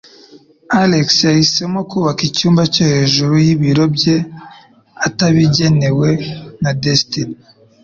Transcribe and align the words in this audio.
Alex 0.83 1.07
yahisemo 1.29 1.79
kubaka 1.89 2.21
icyumba 2.29 2.61
cyo 2.73 2.83
hejuru 2.93 3.33
y'ibiro 3.45 3.83
bye, 3.95 4.15
atabigenewe 5.07 6.09
na 6.61 6.71
Destiny. 6.83 7.33